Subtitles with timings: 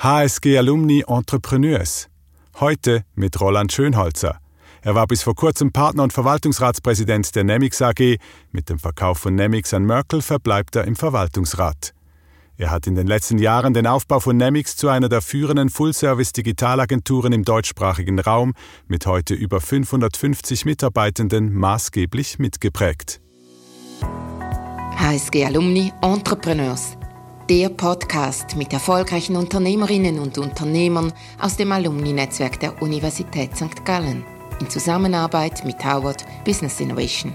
[0.00, 2.08] HSG Alumni Entrepreneurs.
[2.60, 4.38] Heute mit Roland Schönholzer.
[4.80, 8.18] Er war bis vor kurzem Partner und Verwaltungsratspräsident der Nemix AG.
[8.52, 11.94] Mit dem Verkauf von Nemix an Merkel verbleibt er im Verwaltungsrat.
[12.56, 17.32] Er hat in den letzten Jahren den Aufbau von Nemix zu einer der führenden Full-Service-Digitalagenturen
[17.32, 18.54] im deutschsprachigen Raum
[18.86, 23.20] mit heute über 550 Mitarbeitenden maßgeblich mitgeprägt.
[24.94, 26.97] HSG Alumni Entrepreneurs
[27.48, 33.86] der Podcast mit erfolgreichen Unternehmerinnen und Unternehmern aus dem Alumni-Netzwerk der Universität St.
[33.86, 34.22] Gallen
[34.60, 37.34] in Zusammenarbeit mit Howard Business Innovation.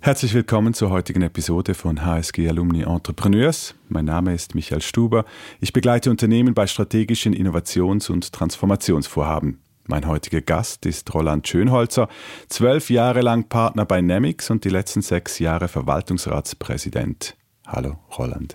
[0.00, 3.74] Herzlich willkommen zur heutigen Episode von HSG Alumni Entrepreneurs.
[3.90, 5.26] Mein Name ist Michael Stuber.
[5.60, 9.60] Ich begleite Unternehmen bei strategischen Innovations- und Transformationsvorhaben.
[9.90, 12.08] Mein heutiger Gast ist Roland Schönholzer,
[12.48, 17.36] zwölf Jahre lang Partner bei Nemix und die letzten sechs Jahre Verwaltungsratspräsident.
[17.66, 18.54] Hallo, Roland.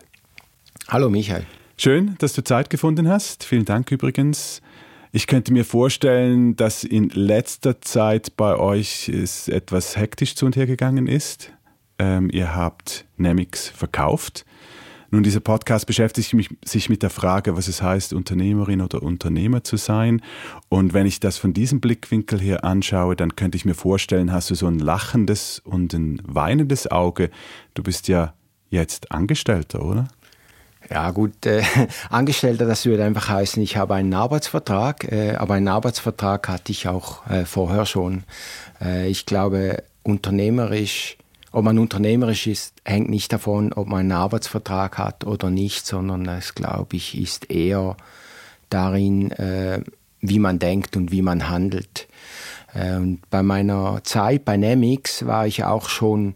[0.88, 1.46] Hallo, Michael.
[1.76, 3.44] Schön, dass du Zeit gefunden hast.
[3.44, 4.62] Vielen Dank übrigens.
[5.12, 10.56] Ich könnte mir vorstellen, dass in letzter Zeit bei euch es etwas hektisch zu und
[10.56, 11.52] her gegangen ist.
[12.00, 14.46] Ähm, ihr habt Nemix verkauft.
[15.16, 16.36] Nun, dieser Podcast beschäftigt
[16.66, 20.22] sich mit der Frage, was es heißt, Unternehmerin oder Unternehmer zu sein.
[20.68, 24.50] Und wenn ich das von diesem Blickwinkel her anschaue, dann könnte ich mir vorstellen, hast
[24.50, 27.30] du so ein lachendes und ein weinendes Auge.
[27.76, 28.34] Du bist ja
[28.70, 30.10] jetzt Angestellter, oder?
[30.90, 31.64] Ja gut, äh,
[32.10, 36.90] Angestellter, das würde einfach heißen, ich habe einen Arbeitsvertrag, äh, aber einen Arbeitsvertrag hatte ich
[36.90, 38.26] auch äh, vorher schon.
[38.82, 41.16] Äh, ich glaube, unternehmerisch
[41.56, 46.28] ob man unternehmerisch ist, hängt nicht davon, ob man einen Arbeitsvertrag hat oder nicht, sondern
[46.28, 47.96] es, glaube ich, ist eher
[48.70, 49.82] darin, äh,
[50.20, 52.10] wie man denkt und wie man handelt.
[52.74, 56.34] Äh, und bei meiner Zeit bei Nemix war ich auch schon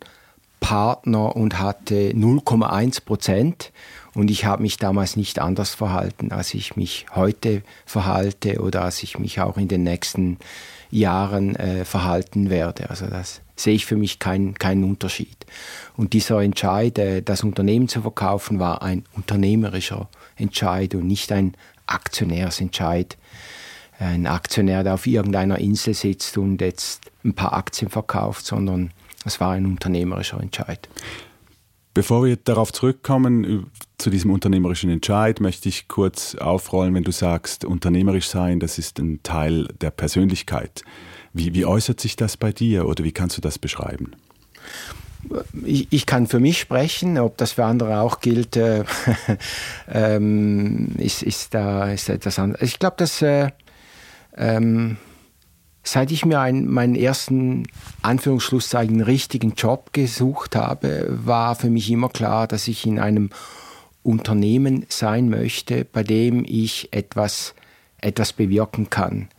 [0.61, 3.73] Partner und hatte 0,1 Prozent.
[4.15, 9.03] Und ich habe mich damals nicht anders verhalten, als ich mich heute verhalte oder als
[9.03, 10.37] ich mich auch in den nächsten
[10.91, 12.89] Jahren äh, verhalten werde.
[12.89, 15.45] Also das sehe ich für mich keinen keinen Unterschied.
[15.97, 21.55] Und dieser Entscheid, äh, das Unternehmen zu verkaufen, war ein unternehmerischer Entscheid und nicht ein
[21.85, 23.17] Aktionärsentscheid.
[23.99, 28.91] Ein Aktionär, der auf irgendeiner Insel sitzt und jetzt ein paar Aktien verkauft, sondern
[29.25, 30.87] es war ein unternehmerischer Entscheid.
[31.93, 37.65] Bevor wir darauf zurückkommen, zu diesem unternehmerischen Entscheid, möchte ich kurz aufrollen, wenn du sagst,
[37.65, 40.83] unternehmerisch sein, das ist ein Teil der Persönlichkeit.
[41.33, 44.13] Wie, wie äußert sich das bei dir oder wie kannst du das beschreiben?
[45.65, 48.85] Ich, ich, kann für mich sprechen, ob das für andere auch gilt, äh,
[49.91, 52.61] ähm, ist, ist, da, ist etwas anderes.
[52.61, 53.49] Ich glaube, dass äh,
[54.37, 54.97] ähm,
[55.83, 57.63] seit ich mir einen, meinen ersten
[58.01, 63.29] Anführungsschlusszeichen richtigen Job gesucht habe, war für mich immer klar, dass ich in einem
[64.03, 67.53] Unternehmen sein möchte, bei dem ich etwas,
[68.01, 69.29] etwas bewirken kann.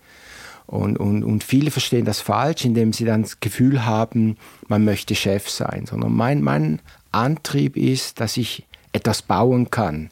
[0.66, 4.36] Und, und, und viele verstehen das falsch, indem sie dann das Gefühl haben,
[4.68, 5.86] man möchte Chef sein.
[5.86, 6.80] Sondern mein, mein
[7.10, 10.10] Antrieb ist, dass ich etwas bauen kann.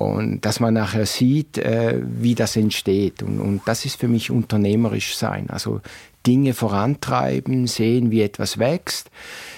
[0.00, 3.22] Und dass man nachher sieht, äh, wie das entsteht.
[3.22, 5.50] Und, und das ist für mich unternehmerisch sein.
[5.50, 5.82] Also
[6.26, 9.10] Dinge vorantreiben, sehen, wie etwas wächst,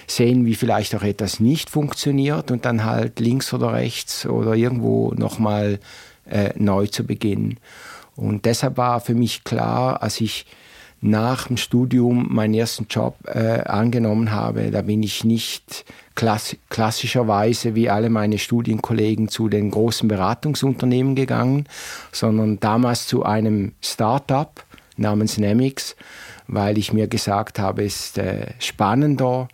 [0.08, 5.14] sehen, wie vielleicht auch etwas nicht funktioniert und dann halt links oder rechts oder irgendwo
[5.14, 5.78] nochmal
[6.28, 7.60] äh, neu zu beginnen.
[8.16, 10.44] Und deshalb war für mich klar, als ich
[11.03, 17.75] nach dem Studium meinen ersten Job äh, angenommen habe, da bin ich nicht klass klassischerweise
[17.75, 21.67] wie alle meine Studienkollegen zu den großen Beratungsunternehmen gegangen,
[22.13, 24.65] sondern damals zu einem Startup
[24.97, 25.97] namens Nemix,
[26.47, 29.49] weil ich mir gesagt habe, es ist äh, spannender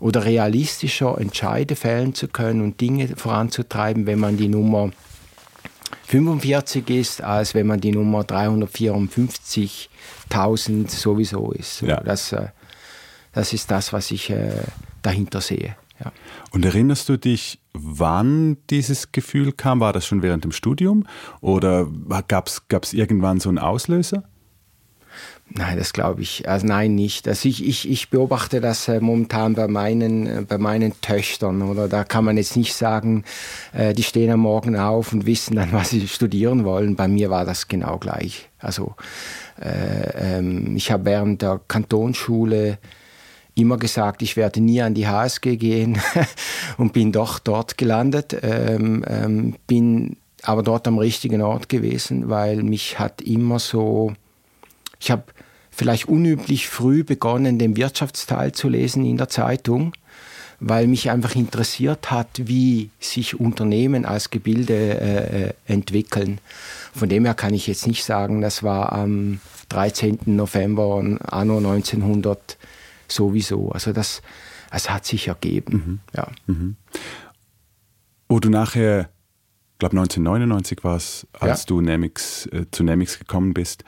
[0.00, 4.90] oder realistischer Entscheide fällen zu können und Dinge voranzutreiben, wenn man die Nummer
[6.06, 8.24] 45 ist, als wenn man die Nummer
[10.30, 11.82] 354.000 sowieso ist.
[11.82, 12.00] Ja.
[12.00, 12.48] Das, äh,
[13.32, 14.62] das ist das, was ich äh,
[15.02, 15.76] dahinter sehe.
[16.02, 16.12] Ja.
[16.50, 19.80] Und erinnerst du dich, wann dieses Gefühl kam?
[19.80, 21.06] War das schon während dem Studium
[21.40, 21.88] oder
[22.28, 24.24] gab es irgendwann so einen Auslöser?
[25.50, 26.48] Nein, das glaube ich.
[26.48, 27.28] Also nein, nicht.
[27.28, 31.62] Also ich, ich, ich beobachte das äh, momentan bei meinen, äh, bei meinen Töchtern.
[31.62, 33.24] Oder da kann man jetzt nicht sagen,
[33.72, 36.96] äh, die stehen am Morgen auf und wissen dann, was sie studieren wollen.
[36.96, 38.48] Bei mir war das genau gleich.
[38.58, 38.94] Also
[39.60, 42.78] äh, ähm, ich habe während der Kantonsschule
[43.54, 46.00] immer gesagt, ich werde nie an die HSG gehen
[46.76, 48.36] und bin doch dort gelandet.
[48.42, 54.12] Ähm, ähm, bin aber dort am richtigen Ort gewesen, weil mich hat immer so
[55.04, 55.24] ich habe
[55.70, 59.92] vielleicht unüblich früh begonnen, den Wirtschaftsteil zu lesen in der Zeitung,
[60.66, 66.40] weil mich einfach interessiert hat, wie sich Unternehmen als Gebilde äh, entwickeln.
[66.94, 70.20] Von dem her kann ich jetzt nicht sagen, das war am 13.
[70.24, 72.56] November anno 1900
[73.08, 73.72] sowieso.
[73.72, 74.22] Also das,
[74.70, 75.72] das hat sich ergeben.
[75.72, 76.00] Mhm.
[76.16, 76.28] Ja.
[76.46, 76.76] Mhm.
[78.30, 79.10] Wo du nachher,
[79.72, 81.66] ich glaube 1999 war es, als ja.
[81.66, 83.84] du Nemix, äh, zu Nemix gekommen bist,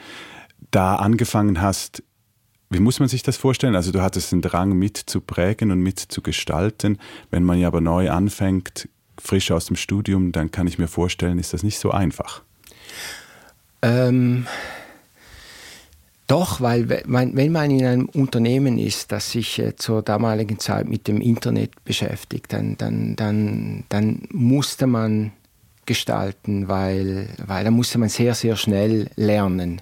[0.70, 2.02] da angefangen hast,
[2.70, 3.76] wie muss man sich das vorstellen?
[3.76, 6.98] Also du hattest den Drang mit zu prägen und mit zu gestalten.
[7.30, 11.38] Wenn man ja aber neu anfängt, frisch aus dem Studium, dann kann ich mir vorstellen,
[11.38, 12.42] ist das nicht so einfach.
[13.82, 14.46] Ähm,
[16.26, 21.06] doch, weil wenn man in einem Unternehmen ist, das sich äh, zur damaligen Zeit mit
[21.06, 25.32] dem Internet beschäftigt, dann, dann, dann, dann musste man
[25.86, 29.80] gestalten, weil, weil da musste man sehr, sehr schnell lernen.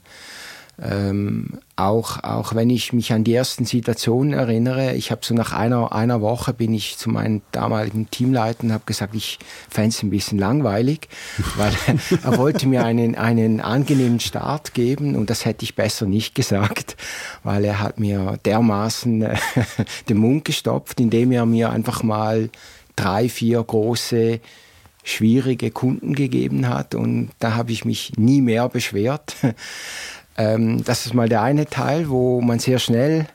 [0.83, 5.53] Ähm, auch, auch wenn ich mich an die ersten Situationen erinnere, ich habe so nach
[5.53, 9.39] einer, einer Woche bin ich zu meinem damaligen Teamleiter und habe gesagt, ich
[9.69, 11.09] fände es ein bisschen langweilig,
[11.57, 11.73] weil
[12.25, 16.97] er wollte mir einen, einen angenehmen Start geben und das hätte ich besser nicht gesagt,
[17.45, 19.37] weil er hat mir dermaßen äh,
[20.09, 22.51] den Mund gestopft, indem er mir einfach mal
[22.97, 24.41] drei, vier große
[25.05, 29.37] schwierige Kunden gegeben hat und da habe ich mich nie mehr beschwert.
[30.37, 33.27] Ähm, das ist mal der eine Teil, wo man sehr schnell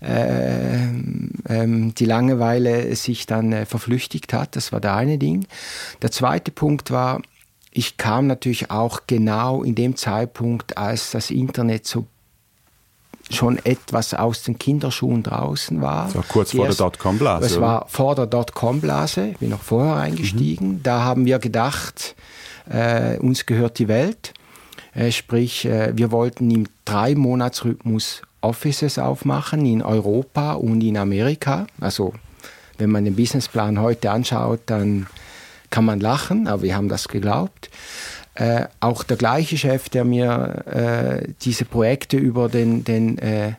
[0.00, 0.86] äh,
[1.48, 4.56] ähm, die Langeweile sich dann äh, verflüchtigt hat.
[4.56, 5.46] Das war der eine Ding.
[6.00, 7.20] Der zweite Punkt war,
[7.70, 12.06] ich kam natürlich auch genau in dem Zeitpunkt, als das Internet so
[13.30, 16.06] schon etwas aus den Kinderschuhen draußen war.
[16.06, 17.42] Das war kurz vor der Dotcom-Blase.
[17.42, 20.68] Das war vor der Dotcom-Blase, bin noch vorher eingestiegen.
[20.68, 20.82] Mhm.
[20.82, 22.14] Da haben wir gedacht,
[22.68, 24.34] äh, uns gehört die Welt.
[24.94, 31.66] Äh, sprich, äh, wir wollten im Drei-Monats-Rhythmus Offices aufmachen in Europa und in Amerika.
[31.80, 32.12] Also
[32.78, 35.06] wenn man den Businessplan heute anschaut, dann
[35.70, 37.70] kann man lachen, aber wir haben das geglaubt.
[38.34, 43.52] Äh, auch der gleiche Chef, der mir äh, diese Projekte über den, den, äh,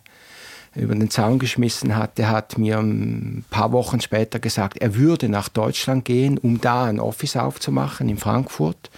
[0.76, 5.30] über den Zaun geschmissen hat, der hat mir ein paar Wochen später gesagt, er würde
[5.30, 8.90] nach Deutschland gehen, um da ein Office aufzumachen in Frankfurt.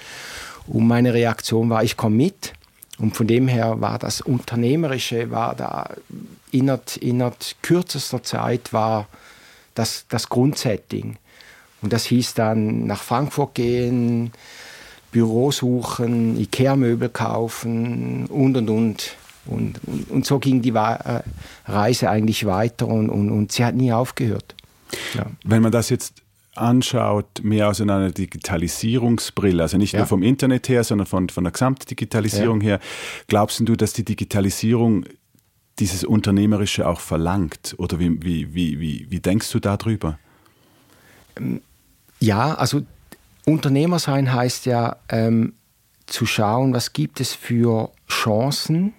[0.67, 2.53] Und meine Reaktion war, ich komme mit.
[2.97, 5.89] Und von dem her war das Unternehmerische, war da
[6.51, 9.07] innerhalb, innerhalb kürzester Zeit war
[9.73, 11.17] das, das Grundsetting.
[11.81, 14.31] Und das hieß dann nach Frankfurt gehen,
[15.11, 19.15] Büro suchen, Ikea-Möbel kaufen und und und.
[19.45, 21.21] Und, und, und so ging die äh,
[21.67, 24.55] Reise eigentlich weiter und, und, und sie hat nie aufgehört.
[25.13, 25.27] Ja.
[25.43, 26.24] Wenn man das jetzt
[26.55, 29.99] anschaut, mehr aus einer Digitalisierungsbrille, also nicht ja.
[29.99, 32.67] nur vom Internet her, sondern von, von der Gesamtdigitalisierung ja.
[32.67, 32.79] her,
[33.27, 35.05] glaubst du, dass die Digitalisierung
[35.79, 37.75] dieses Unternehmerische auch verlangt?
[37.77, 40.17] Oder wie, wie, wie, wie, wie denkst du darüber?
[41.35, 41.61] Ähm,
[42.19, 42.81] ja, also
[43.45, 45.53] Unternehmer sein heißt ja ähm,
[46.05, 48.93] zu schauen, was gibt es für Chancen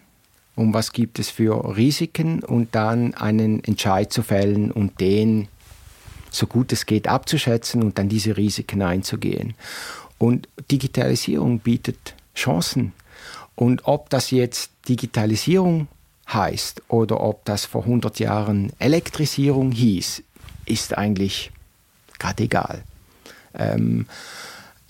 [0.55, 5.49] und was gibt es für Risiken und dann einen Entscheid zu fällen und den
[6.37, 9.55] so gut es geht abzuschätzen und dann diese Risiken einzugehen.
[10.19, 12.93] Und Digitalisierung bietet Chancen.
[13.55, 15.89] Und ob das jetzt Digitalisierung
[16.33, 20.23] heißt oder ob das vor 100 Jahren Elektrisierung hieß,
[20.67, 21.53] ist eigentlich
[22.19, 22.83] gerade egal.
[23.55, 24.07] Ähm,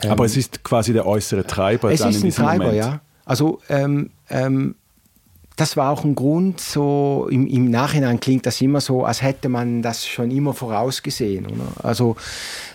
[0.02, 1.92] Aber ähm, es ist quasi der äußere Treiber.
[1.92, 2.78] Es dann ist in ein Treiber, Moment.
[2.78, 3.00] ja.
[3.24, 4.76] Also ähm, ähm,
[5.56, 9.48] das war auch ein Grund, so im, im, Nachhinein klingt das immer so, als hätte
[9.48, 11.46] man das schon immer vorausgesehen.
[11.46, 11.82] Oder?
[11.82, 12.16] Also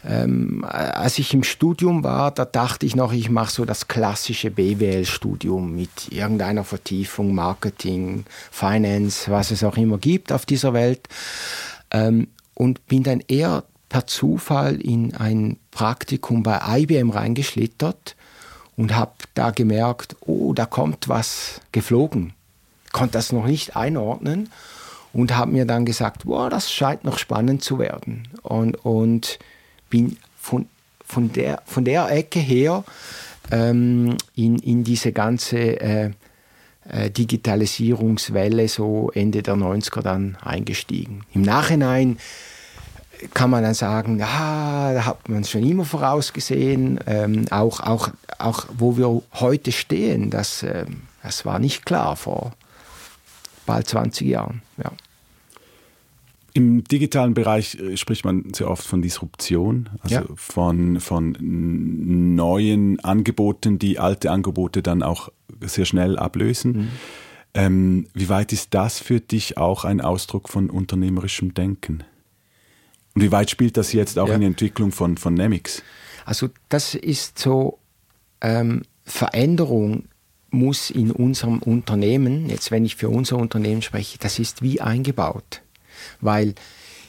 [0.03, 4.49] ähm, als ich im Studium war, da dachte ich noch, ich mache so das klassische
[4.49, 11.07] BWL-Studium mit irgendeiner Vertiefung, Marketing, Finance, was es auch immer gibt auf dieser Welt.
[11.91, 18.15] Ähm, und bin dann eher per Zufall in ein Praktikum bei IBM reingeschlittert
[18.75, 22.33] und habe da gemerkt, oh, da kommt was geflogen
[22.91, 24.49] konnte das noch nicht einordnen
[25.13, 28.27] und habe mir dann gesagt, boah, das scheint noch spannend zu werden.
[28.43, 29.39] Und, und
[29.89, 30.67] bin von,
[31.05, 32.83] von, der, von der Ecke her
[33.51, 36.11] ähm, in, in diese ganze äh,
[36.89, 41.23] äh, Digitalisierungswelle so Ende der 90er dann eingestiegen.
[41.33, 42.17] Im Nachhinein
[43.33, 48.09] kann man dann sagen, ja, da hat man es schon immer vorausgesehen, ähm, auch, auch,
[48.39, 50.85] auch wo wir heute stehen, das, äh,
[51.21, 52.53] das war nicht klar vor
[53.71, 54.61] bald 20 Jahren.
[54.77, 54.91] Ja.
[56.53, 60.23] Im digitalen Bereich äh, spricht man sehr oft von Disruption, also ja.
[60.35, 61.37] von, von
[62.35, 65.29] neuen Angeboten, die alte Angebote dann auch
[65.61, 66.71] sehr schnell ablösen.
[66.71, 66.89] Mhm.
[67.53, 72.03] Ähm, wie weit ist das für dich auch ein Ausdruck von unternehmerischem Denken?
[73.15, 74.35] Und wie weit spielt das jetzt auch ja.
[74.35, 75.83] in die Entwicklung von, von Nemix?
[76.25, 77.79] Also das ist so,
[78.41, 80.05] ähm, Veränderung
[80.51, 85.61] muss in unserem Unternehmen, jetzt wenn ich für unser Unternehmen spreche, das ist wie eingebaut.
[86.19, 86.55] Weil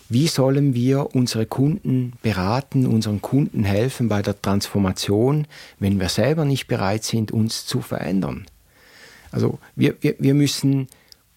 [0.09, 5.47] wie sollen wir unsere Kunden beraten, unseren Kunden helfen bei der Transformation,
[5.79, 8.47] wenn wir selber nicht bereit sind, uns zu verändern?
[9.31, 10.89] Also wir, wir, wir müssen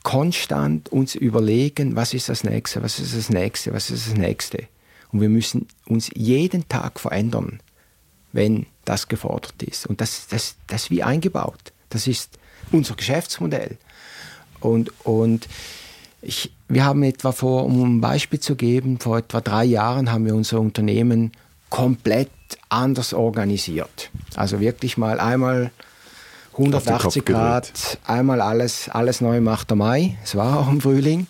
[0.04, 4.68] konstant uns überlegen, was ist das nächste, was ist das nächste, was ist das nächste.
[5.12, 7.62] Und wir müssen uns jeden Tag verändern,
[8.34, 9.88] wenn das gefordert ist.
[9.88, 11.72] Und das, das, das wie eingebaut.
[11.96, 12.38] Das ist
[12.74, 13.78] unser Geschäftsmodell.
[14.60, 15.48] Und, und
[16.22, 20.26] ich, wir haben etwa vor, um ein Beispiel zu geben, vor etwa drei Jahren haben
[20.26, 21.32] wir unser Unternehmen
[21.70, 22.30] komplett
[22.68, 24.12] anders organisiert.
[24.36, 25.72] Also wirklich mal einmal
[26.52, 27.72] 180 Grad,
[28.06, 30.18] einmal alles, alles neu macht der Mai.
[30.22, 31.28] Es war auch im Frühling.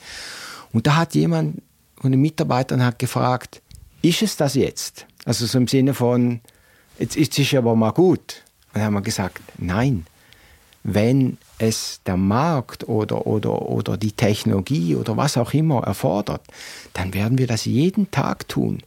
[0.73, 1.61] Und da hat jemand
[2.01, 3.61] von den Mitarbeitern hat gefragt,
[4.01, 5.05] ist es das jetzt?
[5.25, 6.41] Also so im Sinne von,
[6.97, 8.41] jetzt ist es aber mal gut.
[8.73, 10.07] Und dann haben wir gesagt, nein,
[10.87, 16.41] wenn es der Markt oder, oder, oder die Technologie oder was auch immer erfordert,
[16.93, 18.83] dann werden wir das jeden Tag tun.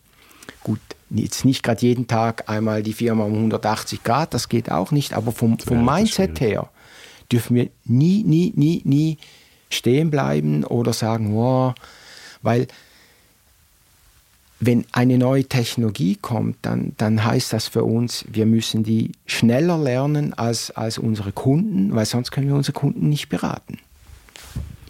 [0.62, 0.78] Gut,
[1.10, 5.12] jetzt nicht gerade jeden Tag einmal die Firma um 180 Grad, das geht auch nicht,
[5.12, 6.70] aber vom, vom Mindset her
[7.32, 9.18] dürfen wir nie, nie, nie, nie
[9.68, 11.74] stehen bleiben oder sagen, wow,
[12.42, 12.68] weil
[14.60, 19.78] wenn eine neue Technologie kommt, dann, dann heißt das für uns, wir müssen die schneller
[19.78, 23.78] lernen als, als unsere Kunden, weil sonst können wir unsere Kunden nicht beraten.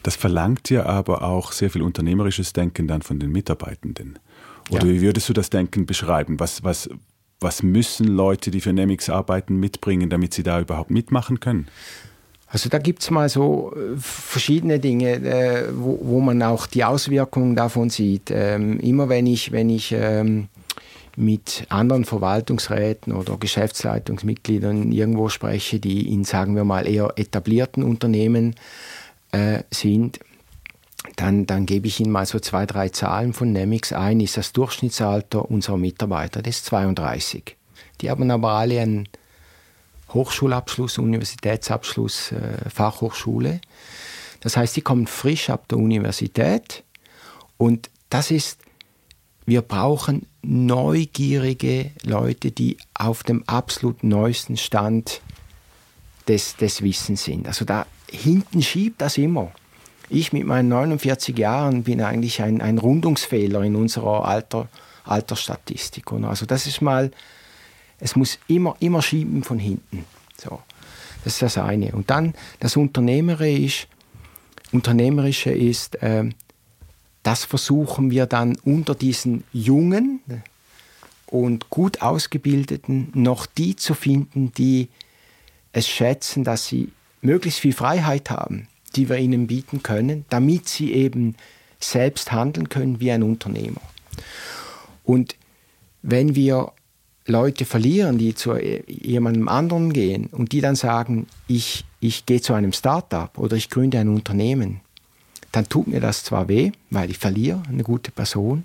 [0.03, 4.19] Das verlangt ja aber auch sehr viel unternehmerisches Denken dann von den Mitarbeitenden.
[4.71, 4.93] Oder ja.
[4.95, 6.41] wie würdest du das Denken beschreiben?
[6.41, 6.89] Was, was,
[7.41, 11.69] was müssen Leute, die für Nemix arbeiten, mitbringen, damit sie da überhaupt mitmachen können?
[12.51, 16.85] Also da gibt es mal so äh, verschiedene Dinge, äh, wo, wo, man auch die
[16.85, 18.31] Auswirkungen davon sieht.
[18.31, 20.49] Ähm, immer wenn ich, wenn ich ähm,
[21.17, 28.55] mit anderen Verwaltungsräten oder Geschäftsleitungsmitgliedern irgendwo spreche, die in, sagen wir mal, eher etablierten Unternehmen
[29.33, 30.21] äh, sind,
[31.17, 34.21] dann, dann gebe ich Ihnen mal so zwei, drei Zahlen von Nemix ein.
[34.21, 37.57] Ist das Durchschnittsalter unserer Mitarbeiter, das ist 32.
[38.01, 39.09] Die haben aber alle einen
[40.11, 43.61] Hochschulabschluss, Universitätsabschluss, äh, Fachhochschule.
[44.41, 46.85] Das heißt, die kommen frisch ab der Universität
[47.57, 48.61] und das ist,
[49.47, 55.21] wir brauchen neugierige Leute, die auf dem absolut neuesten Stand
[56.29, 57.49] des, des Wissens sind.
[57.49, 59.53] Also da hinten schiebt das immer.
[60.09, 64.69] Ich mit meinen 49 Jahren bin eigentlich ein, ein Rundungsfehler in unserer Alter,
[65.05, 66.11] Altersstatistik.
[66.13, 67.11] Also das ist mal
[68.01, 70.05] es muss immer, immer schieben von hinten.
[70.37, 70.61] So.
[71.25, 71.93] Das ist das eine.
[71.93, 73.87] Und dann das Unternehmerische,
[74.73, 76.29] Unternehmerische ist, äh,
[77.23, 80.21] das versuchen wir dann unter diesen jungen
[81.27, 84.89] und gut ausgebildeten noch die zu finden, die
[85.73, 90.93] es schätzen, dass sie möglichst viel Freiheit haben, die wir ihnen bieten können, damit sie
[90.93, 91.37] eben
[91.81, 93.81] selbst handeln können wie ein Unternehmer.
[95.05, 95.37] Und
[96.03, 96.73] wenn wir
[97.29, 102.55] Leute verlieren, die zu jemandem anderen gehen und die dann sagen, ich, ich gehe zu
[102.55, 104.81] einem Startup oder ich gründe ein Unternehmen,
[105.53, 108.65] dann tut mir das zwar weh, weil ich verliere eine gute Person.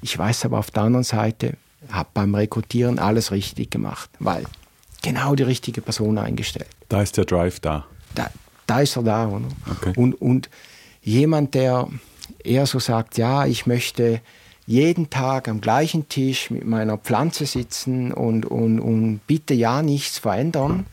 [0.00, 1.54] Ich weiß aber auf der anderen Seite,
[1.90, 4.44] habe beim Rekrutieren alles richtig gemacht, weil
[5.02, 6.68] genau die richtige Person eingestellt.
[6.88, 7.86] Da ist der Drive da.
[8.14, 8.30] Da,
[8.66, 9.40] da ist er da.
[9.70, 9.92] Okay.
[9.96, 10.48] Und, und
[11.02, 11.88] jemand, der
[12.42, 14.20] eher so sagt, ja, ich möchte
[14.66, 20.18] jeden Tag am gleichen Tisch mit meiner Pflanze sitzen und, und, und bitte ja nichts
[20.18, 20.86] verändern,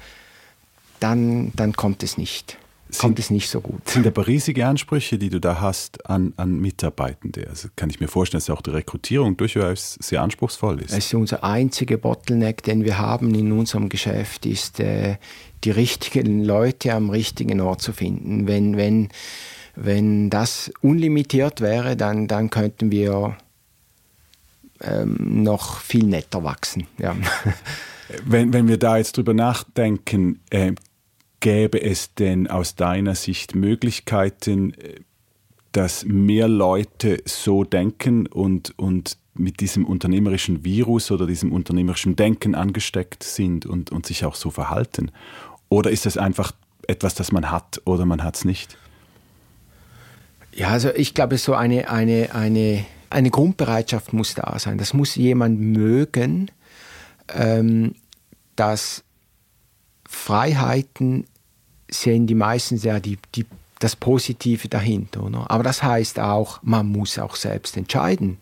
[1.00, 2.58] dann, dann kommt es nicht.
[3.00, 3.88] Kommt es nicht so gut.
[3.88, 7.48] Sind aber riesige Ansprüche, die du da hast an, an Mitarbeitende.
[7.48, 10.94] Also kann ich mir vorstellen, dass auch die Rekrutierung durchaus sehr anspruchsvoll ist.
[10.94, 15.16] Also unser einziger Bottleneck, den wir haben in unserem Geschäft, ist äh,
[15.64, 18.48] die richtigen Leute am richtigen Ort zu finden.
[18.48, 19.10] Wenn, wenn,
[19.76, 23.38] wenn das unlimitiert wäre, dann, dann könnten wir
[24.84, 26.88] ähm, noch viel netter wachsen.
[26.98, 27.16] Ja.
[28.26, 30.74] Wenn, wenn wir da jetzt drüber nachdenken, äh,
[31.40, 35.00] gäbe es denn aus deiner Sicht Möglichkeiten, äh,
[35.72, 42.56] dass mehr Leute so denken und, und mit diesem unternehmerischen Virus oder diesem unternehmerischen Denken
[42.56, 45.12] angesteckt sind und, und sich auch so verhalten?
[45.70, 46.52] Oder ist das einfach
[46.88, 48.78] etwas, das man hat oder man hat es nicht?
[50.54, 54.78] Ja, also ich glaube, so eine, eine, eine eine Grundbereitschaft muss da sein.
[54.78, 56.50] Das muss jemand mögen,
[57.34, 57.96] ähm,
[58.56, 59.04] dass
[60.08, 61.26] Freiheiten
[61.90, 63.46] sehen die meisten sehr die, die,
[63.80, 65.24] das Positive dahinter.
[65.24, 65.50] Oder?
[65.50, 68.38] Aber das heißt auch, man muss auch selbst entscheiden.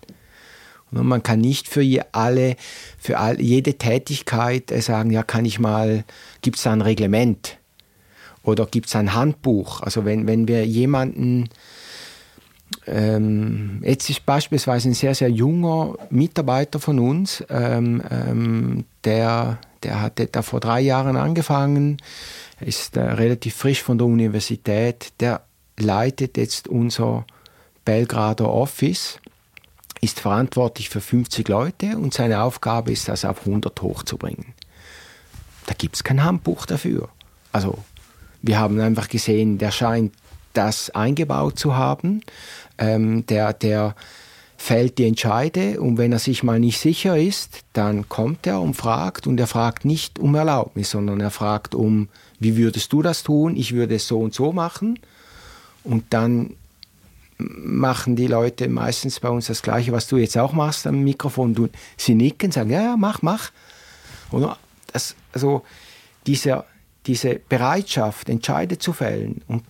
[0.91, 1.83] Man kann nicht für
[2.13, 2.55] alle,
[2.97, 6.03] für all, jede Tätigkeit äh, sagen, ja, kann ich mal,
[6.41, 7.57] gibt es da ein Reglement
[8.43, 9.81] oder gibt es ein Handbuch?
[9.81, 11.49] Also wenn, wenn wir jemanden,
[12.87, 20.01] ähm, jetzt ist beispielsweise ein sehr, sehr junger Mitarbeiter von uns, ähm, ähm, der, der
[20.01, 21.97] hat da vor drei Jahren angefangen,
[22.59, 25.41] ist äh, relativ frisch von der Universität, der
[25.77, 27.25] leitet jetzt unser
[27.85, 29.19] Belgrader Office
[30.01, 34.53] ist verantwortlich für 50 Leute und seine Aufgabe ist, das auf 100 hochzubringen.
[35.65, 37.09] Da gibt es kein Handbuch dafür.
[37.51, 37.77] Also
[38.41, 40.13] wir haben einfach gesehen, der scheint
[40.53, 42.21] das eingebaut zu haben.
[42.77, 43.95] Ähm, der, der
[44.57, 48.73] fällt die Entscheide und wenn er sich mal nicht sicher ist, dann kommt er und
[48.73, 53.23] fragt und er fragt nicht um Erlaubnis, sondern er fragt um, wie würdest du das
[53.23, 53.55] tun?
[53.55, 54.99] Ich würde es so und so machen.
[55.83, 56.55] Und dann
[57.37, 61.55] machen die Leute meistens bei uns das Gleiche, was du jetzt auch machst am Mikrofon.
[61.55, 63.51] Du, sie nicken, sagen, ja, ja, mach, mach.
[64.31, 64.57] Oder
[64.91, 65.63] das, also
[66.27, 66.65] diese,
[67.05, 69.63] diese Bereitschaft, Entscheide zu fällen und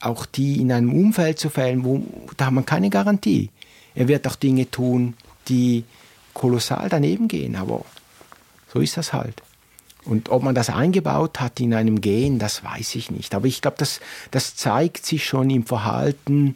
[0.00, 2.02] auch die in einem Umfeld zu fällen, wo
[2.36, 3.50] da hat man keine Garantie.
[3.94, 5.14] Er wird auch Dinge tun,
[5.48, 5.84] die
[6.34, 7.84] kolossal daneben gehen, aber
[8.72, 9.42] so ist das halt.
[10.04, 13.34] Und ob man das eingebaut hat in einem Gen, das weiß ich nicht.
[13.34, 14.00] Aber ich glaube, das,
[14.30, 16.54] das zeigt sich schon im Verhalten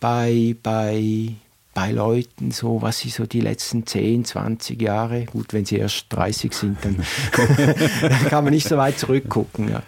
[0.00, 1.32] bei, bei,
[1.72, 6.06] bei Leuten, so was sie so die letzten 10, 20 Jahre, gut, wenn sie erst
[6.10, 6.96] 30 sind, dann,
[8.02, 9.70] dann kann man nicht so weit zurückgucken.
[9.70, 9.82] Ja.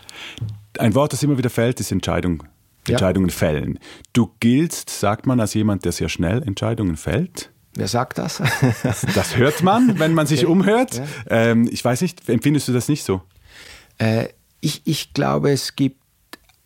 [0.78, 2.44] Ein Wort, das immer wieder fällt, ist Entscheidung.
[2.88, 3.34] Entscheidungen ja.
[3.34, 3.78] fällen.
[4.12, 7.50] Du giltst, sagt man, als jemand, der sehr schnell Entscheidungen fällt.
[7.74, 8.42] Wer sagt das?
[9.14, 10.96] das hört man, wenn man sich umhört.
[10.96, 11.04] Ja.
[11.28, 13.22] Ähm, ich weiß nicht, empfindest du das nicht so?
[13.98, 14.28] Äh,
[14.60, 16.00] ich, ich glaube, es gibt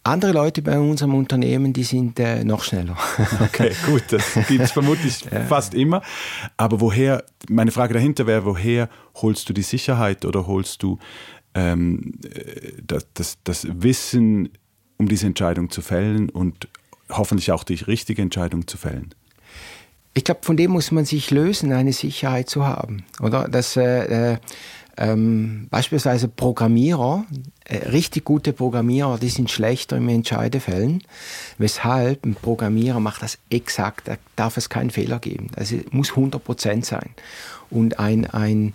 [0.05, 2.97] andere Leute bei unserem Unternehmen, die sind äh, noch schneller.
[3.41, 5.41] okay, gut, das gibt es vermutlich ja.
[5.45, 6.03] fast immer.
[6.57, 10.99] Aber woher, meine Frage dahinter wäre, woher holst du die Sicherheit oder holst du
[11.55, 14.51] ähm, äh, das, das, das Wissen,
[14.97, 16.69] um diese Entscheidung zu fällen und
[17.11, 19.15] hoffentlich auch die richtige Entscheidung zu fällen?
[20.15, 23.05] ich glaube, von dem muss man sich lösen, eine Sicherheit zu haben.
[23.21, 23.49] Oder?
[23.49, 24.39] Dass äh, äh,
[24.97, 27.25] ähm, beispielsweise Programmierer,
[27.65, 31.03] äh, richtig gute Programmierer, die sind schlechter im Entscheidefällen.
[31.59, 35.49] Weshalb ein Programmierer macht das exakt, da darf es keinen Fehler geben.
[35.57, 37.11] Also muss 100% sein.
[37.71, 38.73] Und ein, ein,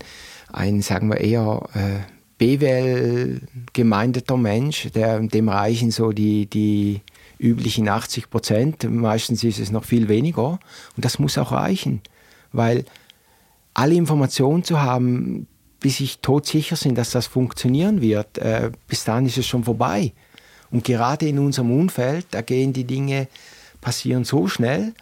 [0.52, 2.00] ein sagen wir eher äh,
[2.40, 3.42] BWL
[3.74, 7.02] gemeindeter Mensch, der, dem reichen so die, die
[7.38, 8.84] üblichen 80 Prozent.
[8.90, 10.60] Meistens ist es noch viel weniger.
[10.96, 12.02] Und das muss auch reichen,
[12.52, 12.86] weil
[13.74, 15.48] alle Informationen zu haben,
[15.80, 20.14] bis ich todsicher bin, dass das funktionieren wird, äh, bis dann ist es schon vorbei.
[20.72, 23.28] Und gerade in unserem Umfeld, da gehen die Dinge,
[23.82, 24.94] passieren so schnell,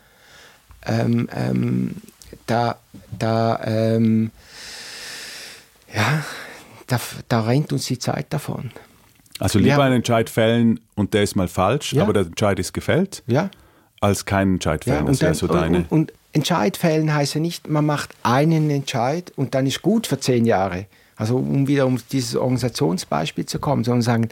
[0.86, 1.96] ähm, ähm,
[2.46, 2.78] da,
[3.18, 4.32] da, ähm,
[5.94, 6.24] ja,
[6.88, 8.72] da, da rennt uns die Zeit davon.
[9.40, 12.02] Also lieber einen Entscheid fällen und der ist mal falsch, ja.
[12.02, 13.52] aber der Entscheid ist gefällt, ja.
[14.02, 15.06] als keinen Entscheid fällen.
[15.06, 15.78] Ja, das wäre so deine.
[15.78, 20.06] Und, und, Entscheid fällen heißt ja nicht, man macht einen Entscheid und dann ist gut
[20.06, 20.86] für zehn Jahre.
[21.16, 24.30] Also um wieder um dieses Organisationsbeispiel zu kommen, sondern sagen,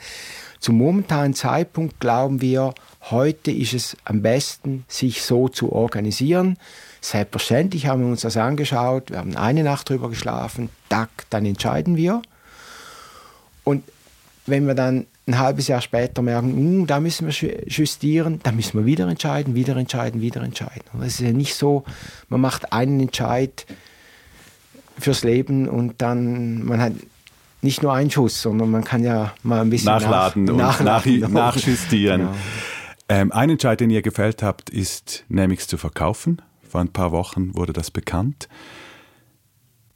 [0.59, 2.75] zum momentanen Zeitpunkt glauben wir,
[3.09, 6.57] heute ist es am besten, sich so zu organisieren.
[7.01, 11.97] Selbstverständlich haben wir uns das angeschaut, wir haben eine Nacht drüber geschlafen, tack, dann entscheiden
[11.97, 12.21] wir.
[13.65, 13.83] Und
[14.45, 17.33] wenn wir dann ein halbes Jahr später merken, uh, da müssen wir
[17.67, 20.83] justieren, dann müssen wir wieder entscheiden, wieder entscheiden, wieder entscheiden.
[20.93, 21.83] Und es ist ja nicht so,
[22.29, 23.65] man macht einen Entscheid
[24.97, 26.93] fürs Leben und dann, man hat
[27.61, 31.19] nicht nur einen Schuss, sondern man kann ja mal ein bisschen nachladen nach, und nachladen
[31.19, 32.21] nach, nachjustieren.
[32.21, 32.33] Genau.
[33.09, 36.41] Ähm, ein Entscheid, den ihr gefällt habt, ist Nemix zu verkaufen.
[36.69, 38.47] Vor ein paar Wochen wurde das bekannt.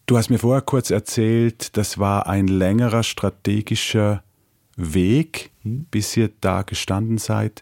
[0.10, 4.24] Du hast mir vorher kurz erzählt, das war ein längerer strategischer
[4.76, 5.86] Weg, hm?
[5.92, 7.62] bis ihr da gestanden seid.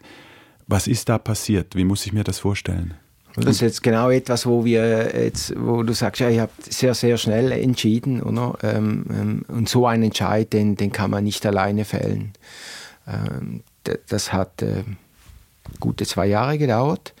[0.66, 1.76] Was ist da passiert?
[1.76, 2.94] Wie muss ich mir das vorstellen?
[3.36, 6.94] Das ist jetzt genau etwas, wo wir jetzt, wo du sagst, ja, ich habe sehr,
[6.94, 8.56] sehr schnell entschieden, oder?
[8.62, 12.32] Ähm, ähm, und so einen Entscheid, den, den kann man nicht alleine fällen.
[13.06, 13.62] Ähm,
[14.08, 14.64] das hat
[15.80, 17.12] gute zwei Jahre gedauert.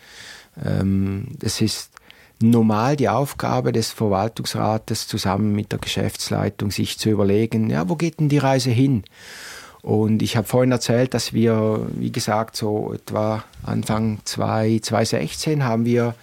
[0.54, 1.97] Das ist
[2.40, 8.20] normal die Aufgabe des Verwaltungsrates zusammen mit der Geschäftsleitung, sich zu überlegen, ja, wo geht
[8.20, 9.04] denn die Reise hin?
[9.82, 16.14] Und ich habe vorhin erzählt, dass wir, wie gesagt, so etwa Anfang 2016 haben wir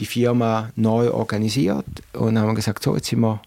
[0.00, 3.40] die Firma neu organisiert und haben gesagt, so jetzt sind wir,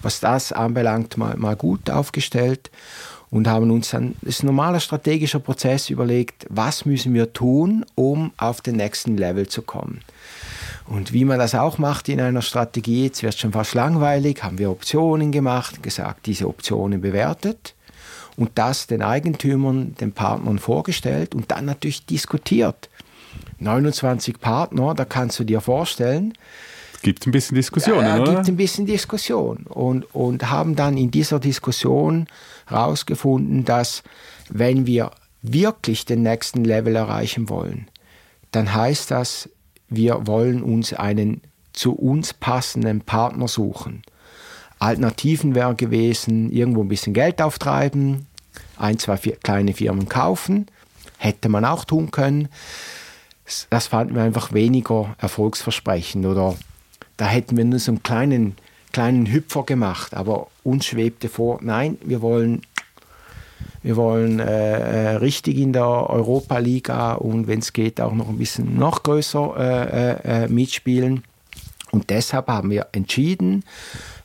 [0.00, 2.70] was das anbelangt, mal, mal gut aufgestellt
[3.30, 7.84] und haben uns dann, das ist ein normaler strategischer Prozess überlegt, was müssen wir tun,
[7.96, 10.00] um auf den nächsten Level zu kommen.
[10.88, 14.42] Und wie man das auch macht in einer Strategie, jetzt wird es schon fast langweilig,
[14.42, 17.74] haben wir Optionen gemacht, gesagt, diese Optionen bewertet
[18.36, 22.88] und das den Eigentümern, den Partnern vorgestellt und dann natürlich diskutiert.
[23.58, 26.32] 29 Partner, da kannst du dir vorstellen.
[27.02, 28.36] Gibt ein bisschen Diskussion, ja, oder?
[28.36, 32.26] Gibt ein bisschen Diskussion und, und haben dann in dieser Diskussion
[32.66, 34.02] herausgefunden, dass
[34.48, 35.10] wenn wir
[35.42, 37.88] wirklich den nächsten Level erreichen wollen,
[38.52, 39.48] dann heißt das,
[39.88, 41.40] wir wollen uns einen
[41.72, 44.02] zu uns passenden Partner suchen.
[44.78, 48.26] Alternativen wäre gewesen, irgendwo ein bisschen Geld auftreiben,
[48.76, 50.66] ein, zwei kleine Firmen kaufen.
[51.18, 52.48] Hätte man auch tun können.
[53.70, 56.26] Das fanden wir einfach weniger erfolgsversprechend.
[56.26, 56.56] Oder
[57.16, 58.56] da hätten wir nur so einen kleinen,
[58.92, 60.14] kleinen Hüpfer gemacht.
[60.14, 62.62] Aber uns schwebte vor, nein, wir wollen
[63.82, 68.38] wir wollen äh, äh, richtig in der Europa-Liga und wenn es geht auch noch ein
[68.38, 71.24] bisschen noch größer äh, äh, äh, mitspielen.
[71.90, 73.64] Und deshalb haben wir entschieden,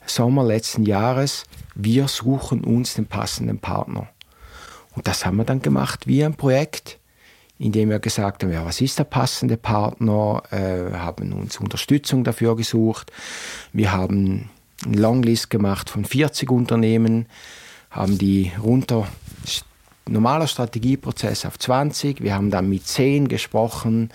[0.05, 4.07] Sommer letzten Jahres, wir suchen uns den passenden Partner.
[4.95, 6.99] Und das haben wir dann gemacht wie ein Projekt,
[7.57, 12.23] in dem wir gesagt haben, ja, was ist der passende Partner, äh, haben uns Unterstützung
[12.23, 13.11] dafür gesucht.
[13.71, 14.49] Wir haben
[14.85, 17.27] eine Longlist gemacht von 40 Unternehmen,
[17.89, 19.07] haben die runter
[20.07, 22.21] normaler Strategieprozess auf 20.
[22.21, 24.09] Wir haben dann mit 10 gesprochen,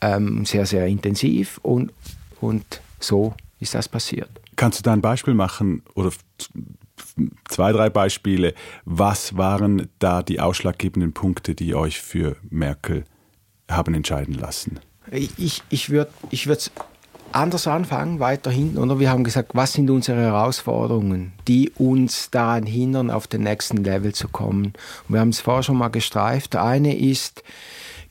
[0.00, 1.92] ähm, sehr, sehr intensiv und,
[2.40, 4.30] und so ist das passiert.
[4.56, 6.10] Kannst du da ein Beispiel machen oder
[7.48, 8.54] zwei, drei Beispiele?
[8.84, 13.04] Was waren da die ausschlaggebenden Punkte, die euch für Merkel
[13.70, 14.80] haben entscheiden lassen?
[15.10, 16.70] Ich, ich würde ich würd
[17.32, 18.78] anders anfangen, weiter hinten.
[18.78, 23.84] Oder wir haben gesagt, was sind unsere Herausforderungen, die uns daran hindern, auf den nächsten
[23.84, 24.72] Level zu kommen.
[25.06, 26.56] Und wir haben es vorher schon mal gestreift.
[26.56, 27.42] Eine ist,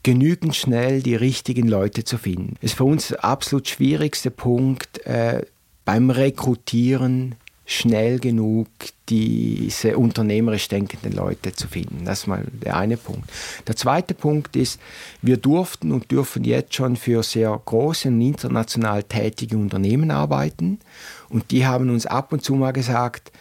[0.03, 2.55] genügend schnell die richtigen Leute zu finden.
[2.61, 5.43] Ist für uns der absolut schwierigste Punkt äh,
[5.85, 7.35] beim Rekrutieren
[7.69, 8.67] schnell genug
[9.09, 12.03] diese unternehmerisch denkenden Leute zu finden.
[12.03, 13.29] Das ist mal der eine Punkt.
[13.67, 14.81] Der zweite Punkt ist,
[15.21, 20.79] wir durften und dürfen jetzt schon für sehr große und international tätige Unternehmen arbeiten.
[21.29, 23.31] Und die haben uns ab und zu mal gesagt,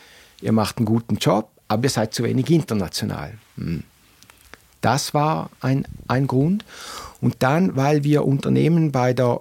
[0.42, 3.32] ihr macht einen guten Job, aber ihr seid zu wenig international.
[3.56, 3.82] Hm.
[4.82, 6.66] Das war ein, ein Grund.
[7.22, 9.40] Und dann, weil wir Unternehmen bei der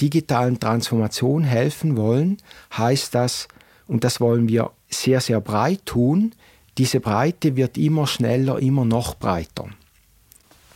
[0.00, 2.38] digitalen Transformation helfen wollen,
[2.76, 3.48] heißt das,
[3.90, 6.32] und das wollen wir sehr, sehr breit tun,
[6.78, 9.66] diese Breite wird immer schneller, immer noch breiter.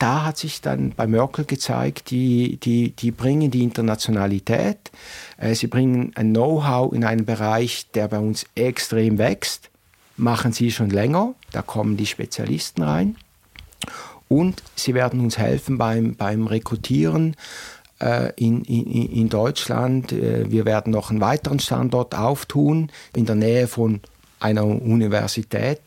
[0.01, 4.91] Da hat sich dann bei Merkel gezeigt, die, die, die bringen die Internationalität,
[5.39, 9.71] äh, sie bringen ein Know-how in einen Bereich, der bei uns extrem wächst,
[10.17, 13.17] machen sie schon länger, da kommen die Spezialisten rein.
[14.27, 17.37] Und sie werden uns helfen beim, beim Rekrutieren
[18.37, 20.13] in, in, in Deutschland.
[20.13, 24.01] Äh, wir werden noch einen weiteren Standort auftun in der Nähe von
[24.41, 25.81] einer Universität,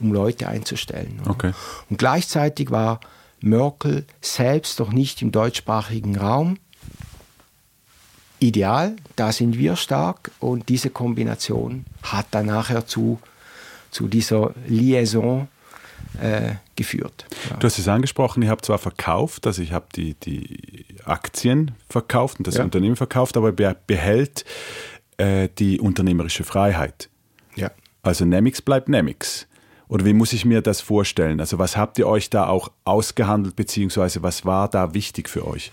[0.00, 1.20] um Leute einzustellen.
[1.28, 1.52] Okay.
[1.88, 3.00] Und gleichzeitig war
[3.40, 6.58] Merkel selbst noch nicht im deutschsprachigen Raum.
[8.38, 13.20] Ideal, da sind wir stark und diese Kombination hat dann nachher zu,
[13.90, 15.46] zu dieser Liaison
[16.20, 17.26] äh, geführt.
[17.50, 17.56] Ja.
[17.56, 22.38] Du hast es angesprochen, ihr habt zwar verkauft, also ich habe die, die Aktien verkauft
[22.38, 22.64] und das ja.
[22.64, 24.44] Unternehmen verkauft, aber behält
[25.16, 27.08] äh, die unternehmerische Freiheit.
[27.56, 27.70] Ja.
[28.02, 29.46] Also Nemix bleibt Nemix.
[29.88, 31.40] Oder wie muss ich mir das vorstellen?
[31.40, 35.72] Also was habt ihr euch da auch ausgehandelt, beziehungsweise was war da wichtig für euch?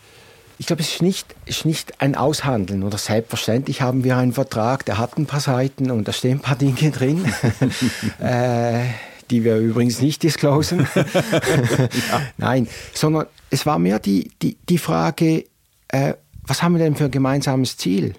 [0.60, 4.86] Ich glaube, es ist nicht, ist nicht ein Aushandeln oder selbstverständlich haben wir einen Vertrag,
[4.86, 7.32] der hat ein paar Seiten und da stehen ein paar Dinge drin.
[8.20, 8.86] äh,
[9.30, 10.88] die wir übrigens nicht disclosen.
[10.96, 12.22] ja.
[12.38, 15.46] Nein, sondern es war mehr die, die, die Frage,
[15.90, 16.14] äh,
[16.46, 18.14] was haben wir denn für ein gemeinsames Ziel?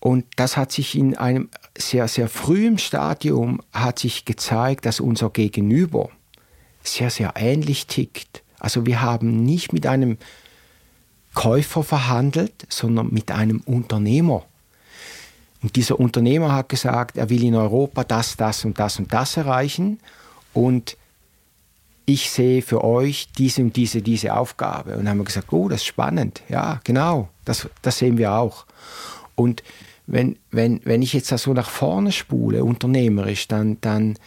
[0.00, 5.30] Und das hat sich in einem sehr, sehr frühen Stadium hat sich gezeigt, dass unser
[5.30, 6.10] Gegenüber
[6.82, 8.42] sehr, sehr ähnlich tickt.
[8.58, 10.18] Also wir haben nicht mit einem
[11.34, 14.44] Käufer verhandelt, sondern mit einem Unternehmer.
[15.66, 19.36] Und dieser Unternehmer hat gesagt, er will in Europa das, das und das und das
[19.36, 19.98] erreichen.
[20.54, 20.96] Und
[22.04, 24.92] ich sehe für euch diese und diese, diese Aufgabe.
[24.92, 26.42] Und dann haben wir gesagt, oh, das ist spannend.
[26.48, 28.64] Ja, genau, das, das sehen wir auch.
[29.34, 29.64] Und
[30.06, 34.20] wenn, wenn, wenn ich jetzt da so nach vorne spule, unternehmerisch, dann, dann,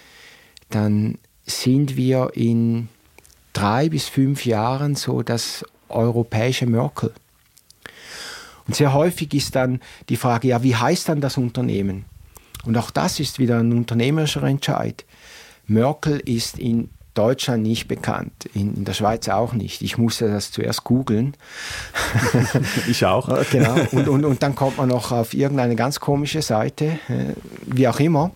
[0.69, 2.89] dann sind wir in
[3.54, 7.13] drei bis fünf Jahren so das europäische Merkel.
[8.69, 9.79] Und sehr häufig ist dann
[10.10, 12.05] die Frage, ja, wie heißt dann das Unternehmen?
[12.65, 15.05] Und auch das ist wieder ein unternehmerischer Entscheid.
[15.65, 19.82] Merkel ist in Deutschland nicht bekannt, in, in, der Schweiz auch nicht.
[19.82, 21.36] Ich musste das zuerst googeln.
[22.88, 23.27] ich auch.
[23.49, 23.73] genau.
[23.91, 27.34] Und, und, und dann kommt man noch auf irgendeine ganz komische Seite, äh,
[27.65, 28.29] wie auch immer.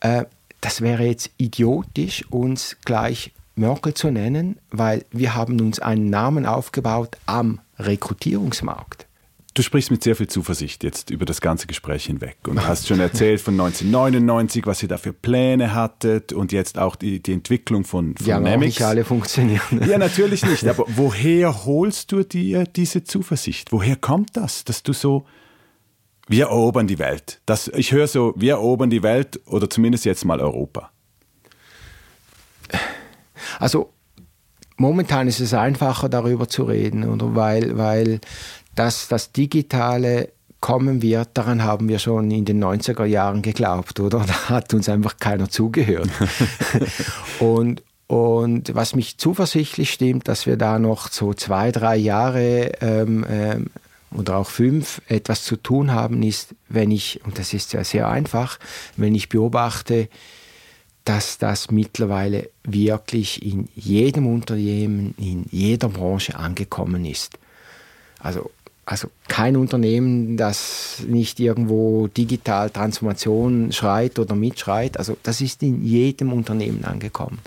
[0.00, 0.24] Äh,
[0.60, 6.44] das wäre jetzt idiotisch, uns gleich Merkel zu nennen, weil wir haben uns einen Namen
[6.44, 9.06] aufgebaut am Rekrutierungsmarkt.
[9.54, 13.00] Du sprichst mit sehr viel Zuversicht jetzt über das ganze Gespräch hinweg und hast schon
[13.00, 17.84] erzählt von 1999, was ihr da für Pläne hattet und jetzt auch die, die Entwicklung
[17.84, 19.60] von, Die haben auch nicht alle funktionieren.
[19.88, 20.66] Ja, natürlich nicht.
[20.68, 23.72] Aber woher holst du dir diese Zuversicht?
[23.72, 25.26] Woher kommt das, dass du so
[26.30, 27.40] wir erobern die Welt.
[27.44, 30.92] Das, ich höre so, wir erobern die Welt oder zumindest jetzt mal Europa.
[33.58, 33.92] Also
[34.76, 37.34] momentan ist es einfacher darüber zu reden, oder?
[37.34, 38.20] Weil, weil
[38.80, 44.20] dass das Digitale kommen wird, daran haben wir schon in den 90er Jahren geglaubt, oder?
[44.26, 46.08] Da hat uns einfach keiner zugehört.
[47.40, 53.26] und, und was mich zuversichtlich stimmt, dass wir da noch so zwei, drei Jahre ähm,
[53.28, 53.66] ähm,
[54.12, 58.08] oder auch fünf etwas zu tun haben, ist, wenn ich, und das ist ja sehr
[58.08, 58.58] einfach,
[58.96, 60.08] wenn ich beobachte,
[61.04, 67.38] dass das mittlerweile wirklich in jedem Unternehmen, in jeder Branche angekommen ist.
[68.20, 68.50] Also
[68.90, 74.98] also kein Unternehmen, das nicht irgendwo digital Transformation schreit oder mitschreit.
[74.98, 77.38] Also das ist in jedem Unternehmen angekommen.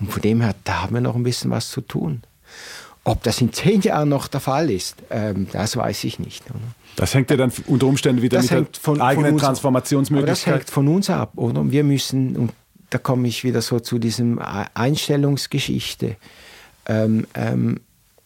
[0.00, 2.22] Und von dem her, da haben wir noch ein bisschen was zu tun.
[3.04, 6.50] Ob das in zehn Jahren noch der Fall ist, ähm, das weiß ich nicht.
[6.50, 6.58] Oder?
[6.96, 10.48] Das hängt ja dann unter Umständen wieder das mit von, eigenen von Transformationsmöglichkeit.
[10.48, 11.70] Aber das hängt von uns ab, oder?
[11.70, 12.52] Wir müssen, und
[12.90, 14.40] da komme ich wieder so zu diesem
[14.74, 16.16] Einstellungsgeschichte.
[16.86, 17.78] Ähm, ähm,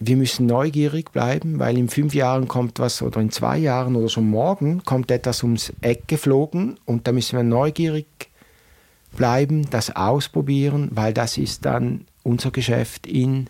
[0.07, 4.09] wir müssen neugierig bleiben, weil in fünf Jahren kommt was oder in zwei Jahren oder
[4.09, 8.07] schon morgen kommt etwas ums Eck geflogen und da müssen wir neugierig
[9.17, 13.49] bleiben, das ausprobieren, weil das ist dann unser Geschäft in,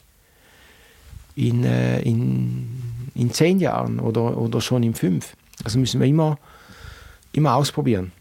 [1.34, 2.68] in, äh, in,
[3.14, 5.36] in zehn Jahren oder, oder schon in fünf.
[5.64, 6.38] Also müssen wir immer,
[7.32, 8.12] immer ausprobieren.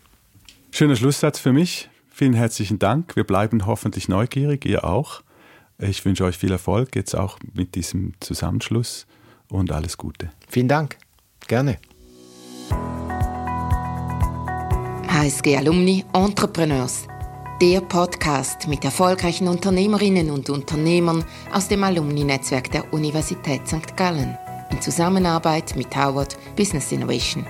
[0.71, 1.89] Schöner Schlusssatz für mich.
[2.09, 3.15] Vielen herzlichen Dank.
[3.15, 5.21] Wir bleiben hoffentlich neugierig, ihr auch.
[5.77, 9.05] Ich wünsche euch viel Erfolg jetzt auch mit diesem Zusammenschluss
[9.49, 10.29] und alles Gute.
[10.47, 10.97] Vielen Dank.
[11.47, 11.77] Gerne.
[15.07, 17.07] HSG Alumni Entrepreneurs.
[17.61, 23.95] Der Podcast mit erfolgreichen Unternehmerinnen und Unternehmern aus dem Alumni-Netzwerk der Universität St.
[23.95, 24.37] Gallen
[24.71, 27.45] in Zusammenarbeit mit Howard Business Innovation.